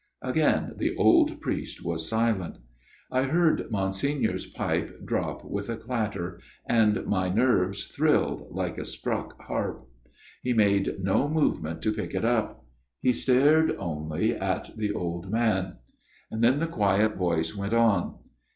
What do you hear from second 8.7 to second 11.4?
a struck harp. He made no